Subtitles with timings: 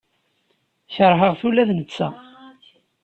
[0.93, 2.09] Keṛheɣ-t ula d netta.